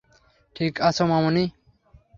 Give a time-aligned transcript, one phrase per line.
[0.55, 1.45] ঠিক আছো, মামনি?